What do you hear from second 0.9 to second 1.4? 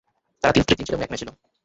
ও এক মেয়ে ছিল।